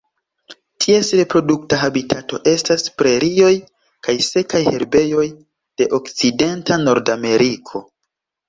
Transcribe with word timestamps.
Ties 0.83 1.09
reprodukta 1.19 1.77
habitato 1.81 2.39
estas 2.53 2.87
prerioj 3.01 3.51
kaj 4.09 4.15
sekaj 4.31 4.63
herbejoj 4.71 5.29
de 5.35 5.89
okcidenta 6.01 6.81
Nordameriko. 6.89 7.85